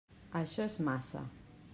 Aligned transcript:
Això 0.39 0.65
és 0.71 0.77
massa. 0.87 1.23